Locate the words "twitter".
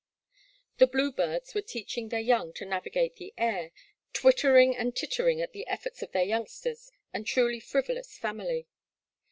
4.13-4.57